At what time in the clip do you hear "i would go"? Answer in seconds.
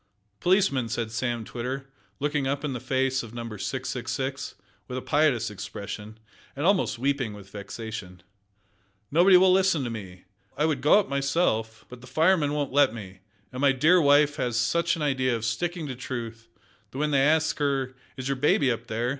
10.57-10.97